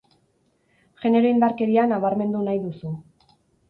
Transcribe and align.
Genero 1.03 1.31
indarkeria 1.35 1.87
nabarmendu 1.95 2.45
nahi 2.51 2.67
duzu. 2.69 2.99